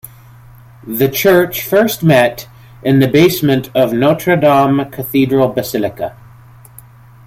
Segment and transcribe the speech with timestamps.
[0.87, 2.47] The church first met
[2.81, 6.17] in the basement of Notre-Dame Cathedral Basilica.